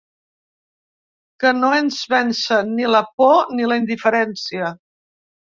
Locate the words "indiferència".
3.83-4.75